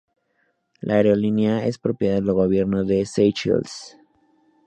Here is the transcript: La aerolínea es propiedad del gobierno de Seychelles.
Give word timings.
La 0.79 0.95
aerolínea 0.95 1.63
es 1.67 1.77
propiedad 1.77 2.15
del 2.15 2.33
gobierno 2.33 2.83
de 2.85 3.05
Seychelles. 3.05 3.99